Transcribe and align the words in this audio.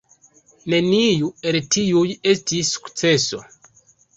Neniu 0.73 1.29
el 1.51 1.59
tiuj 1.75 2.03
estis 2.33 2.73
sukceso. 2.79 3.45